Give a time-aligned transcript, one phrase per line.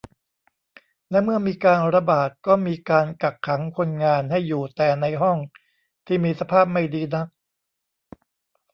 [1.09, 5.37] และเมื่อมีการระบาดก็มีการกักขังคนงานให้อยู่แต่ในห้อง
[6.07, 7.27] ที่มีสภาพไม่ดีนัก